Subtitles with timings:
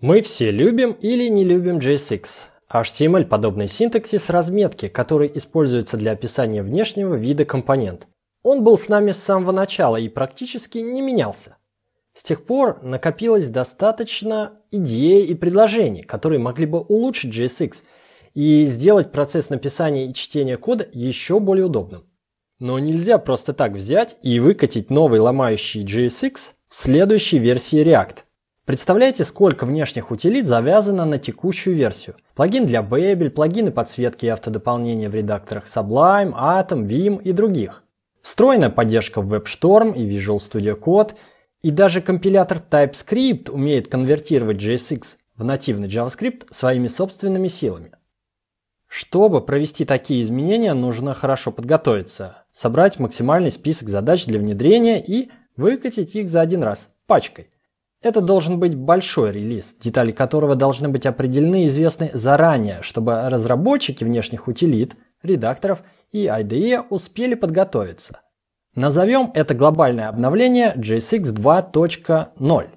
[0.00, 2.26] Мы все любим или не любим JSX.
[2.72, 8.08] HTML– подобный синтаксис разметки, который используется для описания внешнего вида компонент.
[8.42, 11.58] Он был с нами с самого начала и практически не менялся.
[12.14, 17.82] С тех пор накопилось достаточно идей и предложений, которые могли бы улучшить JSX
[18.32, 22.04] и сделать процесс написания и чтения кода еще более удобным.
[22.58, 28.20] Но нельзя просто так взять и выкатить новый ломающий JSX в следующей версии React–
[28.70, 32.14] Представляете, сколько внешних утилит завязано на текущую версию?
[32.36, 37.82] Плагин для Babel, плагины подсветки и автодополнения в редакторах Sublime, Atom, Vim и других.
[38.22, 41.16] Встроенная поддержка в WebStorm и Visual Studio Code,
[41.62, 47.90] и даже компилятор TypeScript умеет конвертировать JSX в нативный JavaScript своими собственными силами.
[48.86, 56.14] Чтобы провести такие изменения, нужно хорошо подготовиться, собрать максимальный список задач для внедрения и выкатить
[56.14, 57.50] их за один раз, пачкой–
[58.02, 64.04] это должен быть большой релиз, детали которого должны быть определены и известны заранее, чтобы разработчики
[64.04, 68.20] внешних утилит, редакторов и IDE успели подготовиться.
[68.74, 72.68] Назовем это глобальное обновление JSX 2.0.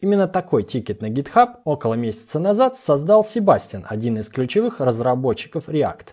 [0.00, 6.08] Именно такой тикет на GitHub около месяца назад создал Себастьян, один из ключевых разработчиков React.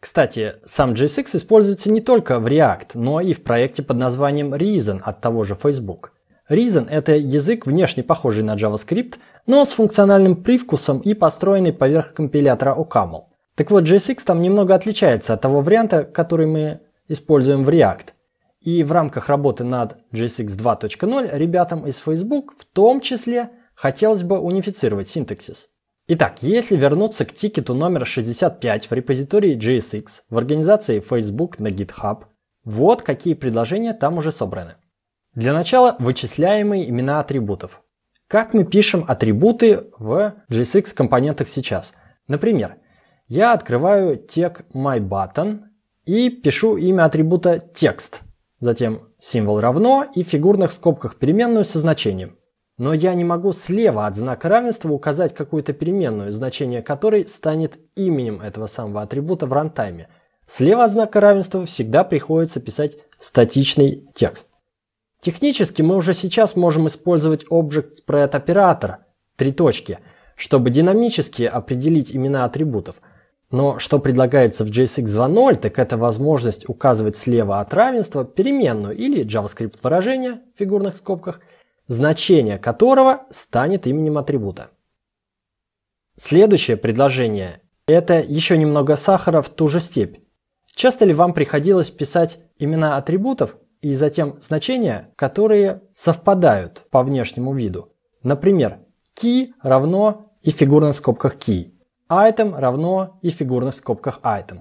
[0.00, 5.00] Кстати, сам JSX используется не только в React, но и в проекте под названием Reason
[5.04, 6.14] от того же Facebook–
[6.52, 9.14] Reason– это язык, внешне похожий на JavaScript,
[9.46, 13.24] но с функциональным привкусом и построенный поверх компилятора OCaml.
[13.54, 18.08] Так вот, JSX там немного отличается от того варианта, который мы используем в React.
[18.60, 24.38] И в рамках работы над JSX 2.0 ребятам из Facebook в том числе хотелось бы
[24.38, 25.68] унифицировать синтаксис.
[26.06, 32.24] Итак, если вернуться к тикету номер 65 в репозитории JSX в организации Facebook на GitHub,
[32.64, 34.74] вот какие предложения там уже собраны.
[35.34, 37.80] Для начала вычисляемые имена атрибутов.
[38.26, 41.94] Как мы пишем атрибуты в JSX компонентах сейчас?
[42.28, 42.76] Например,
[43.28, 45.60] я открываю тег myButton
[46.04, 48.20] и пишу имя атрибута текст,
[48.60, 52.36] затем символ равно и в фигурных скобках переменную со значением.
[52.76, 58.42] Но я не могу слева от знака равенства указать какую-то переменную, значение которой станет именем
[58.42, 60.08] этого самого атрибута в рантайме.
[60.46, 64.51] Слева от знака равенства всегда приходится писать статичный текст.
[65.22, 69.06] Технически мы уже сейчас можем использовать Object Spread оператор,
[69.36, 70.00] три точки,
[70.34, 73.00] чтобы динамически определить имена атрибутов.
[73.48, 79.24] Но что предлагается в JSX 2.0, так это возможность указывать слева от равенства переменную или
[79.24, 81.38] JavaScript выражение в фигурных скобках,
[81.86, 84.70] значение которого станет именем атрибута.
[86.16, 90.16] Следующее предложение– это еще немного сахара в ту же степь.
[90.74, 97.92] Часто ли вам приходилось писать имена атрибутов и затем значения, которые совпадают по внешнему виду.
[98.22, 98.78] Например,
[99.20, 101.72] key равно и в фигурных скобках key,
[102.10, 104.60] item равно и в фигурных скобках item,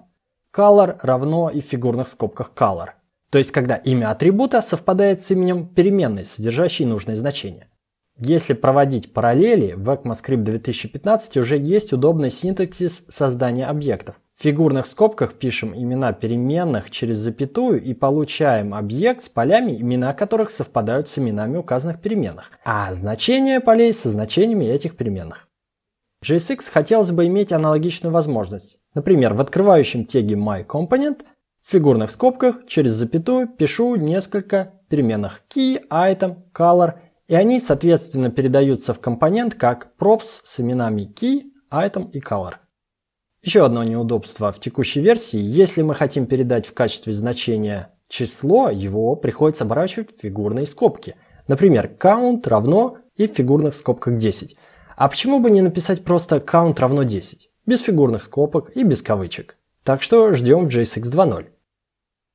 [0.53, 2.89] color равно и в фигурных скобках color.
[3.29, 7.69] То есть, когда имя атрибута совпадает с именем переменной, содержащей нужное значение.
[8.17, 14.19] Если проводить параллели, в ECMAScript 2015 уже есть удобный синтаксис создания объектов.
[14.41, 20.49] В фигурных скобках пишем имена переменных через запятую и получаем объект с полями, имена которых
[20.49, 25.47] совпадают с именами указанных переменных, а значения полей со значениями этих переменных.
[26.25, 28.79] JSX хотелось бы иметь аналогичную возможность.
[28.95, 31.21] Например, в открывающем теге myComponent
[31.63, 36.93] в фигурных скобках через запятую пишу несколько переменных key, item, color,
[37.27, 42.55] и они соответственно передаются в компонент как props с именами key, item и color.
[43.43, 45.39] Еще одно неудобство в текущей версии.
[45.39, 51.15] Если мы хотим передать в качестве значения число, его приходится оборачивать в фигурные скобки.
[51.47, 54.55] Например, count равно и в фигурных скобках 10.
[54.95, 57.49] А почему бы не написать просто count равно 10?
[57.65, 59.57] Без фигурных скобок и без кавычек.
[59.83, 61.47] Так что ждем в JSX 2.0.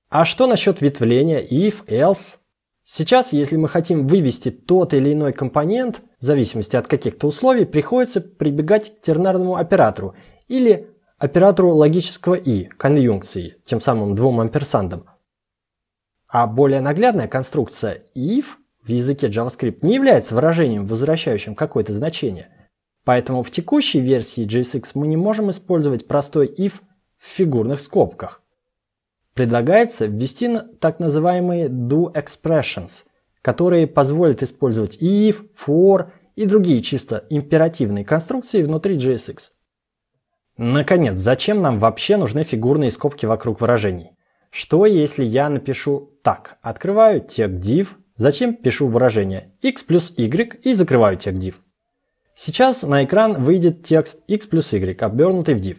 [0.08, 2.38] А что насчет ветвления if, else?
[2.82, 8.20] Сейчас, если мы хотим вывести тот или иной компонент, в зависимости от каких-то условий, приходится
[8.20, 10.16] прибегать к тернарному оператору
[10.48, 15.06] или оператору логического и, конъюнкции, тем самым двум амперсандам.
[16.28, 22.50] А более наглядная конструкция if в языке JavaScript не является выражением, возвращающим какое-то значение.
[23.04, 26.74] Поэтому в текущей версии JSX мы не можем использовать простой if
[27.16, 28.42] в фигурных скобках.
[29.34, 33.04] Предлагается ввести так называемые do expressions,
[33.42, 39.50] которые позволят использовать if, for и другие чисто императивные конструкции внутри JSX.
[40.56, 44.12] Наконец, зачем нам вообще нужны фигурные скобки вокруг выражений?
[44.50, 50.72] Что если я напишу так, открываю тег div, затем пишу выражение x плюс y и
[50.72, 51.56] закрываю тег div?
[52.34, 55.78] Сейчас на экран выйдет текст x плюс y, обернутый в div.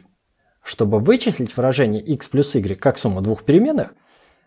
[0.64, 3.96] Чтобы вычислить выражение x плюс y как сумму двух переменных,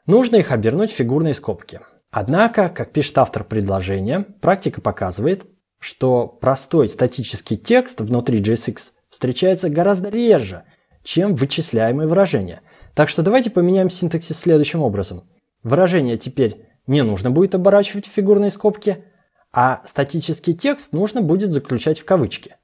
[0.07, 1.81] нужно их обернуть в фигурные скобки.
[2.13, 5.47] Однако, как пишет автор предложения, практика показывает,
[5.81, 10.63] что простой статический текст внутри JSX встречается гораздо реже,
[11.03, 12.63] чем вычисляемые выражения.
[12.95, 15.29] Так что давайте поменяем синтаксис следующим образом.
[15.63, 19.05] Выражение теперь не нужно будет оборачивать в фигурные скобки,
[19.53, 22.57] а статический текст нужно будет заключать в кавычки.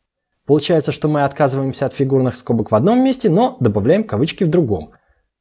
[0.46, 4.92] Получается, что мы отказываемся от фигурных скобок в одном месте, но добавляем кавычки в другом.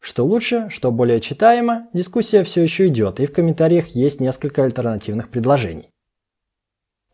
[0.02, 5.30] Что лучше, что более читаемо, дискуссия все еще идет, и в комментариях есть несколько альтернативных
[5.30, 5.92] предложений.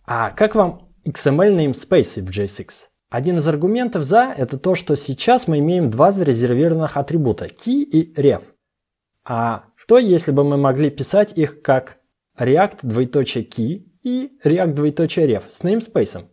[0.07, 2.90] А как вам XML namespace в JSX?
[3.11, 8.13] Один из аргументов за– это то, что сейчас мы имеем два зарезервированных атрибута– key и
[8.13, 8.43] ref.
[9.25, 11.97] А что, если бы мы могли писать их как
[12.39, 16.23] React двоеточие key и React двоеточие ref с namespace?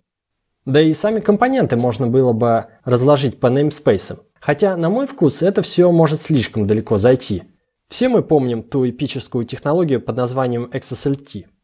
[0.67, 4.21] Да и сами компоненты можно было бы разложить по namespace.
[4.39, 7.43] Хотя, на мой вкус, это все может слишком далеко зайти.
[7.89, 11.47] Все мы помним ту эпическую технологию под названием XSLT–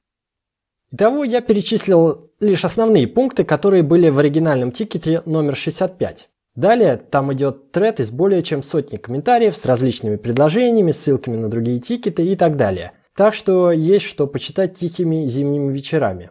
[0.94, 6.28] Итого я перечислил лишь основные пункты, которые были в оригинальном тикете номер 65.
[6.54, 11.80] Далее там идет тред из более чем сотни комментариев с различными предложениями, ссылками на другие
[11.80, 12.92] тикеты и так далее.
[13.16, 16.30] Так что есть что почитать тихими зимними вечерами.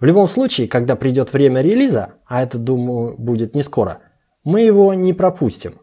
[0.00, 4.00] В любом случае, когда придет время релиза, а это, думаю, будет не скоро,
[4.42, 5.82] мы его не пропустим.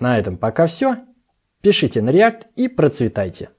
[0.00, 0.96] На этом пока все.
[1.60, 3.50] Пишите на React и процветайте.